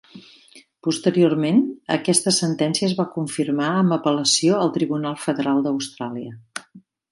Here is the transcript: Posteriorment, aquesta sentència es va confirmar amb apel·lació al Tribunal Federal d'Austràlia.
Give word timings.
Posteriorment, 0.85 1.59
aquesta 1.95 2.33
sentència 2.37 2.89
es 2.89 2.97
va 3.03 3.05
confirmar 3.19 3.69
amb 3.83 3.97
apel·lació 3.99 4.59
al 4.65 4.75
Tribunal 4.81 5.23
Federal 5.29 5.65
d'Austràlia. 5.69 6.37